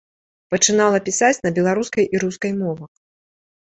[0.53, 2.91] Пачынала пісаць на беларускай і рускай мовах.